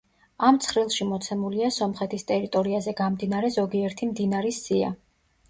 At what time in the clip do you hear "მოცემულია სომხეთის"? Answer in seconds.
1.09-2.25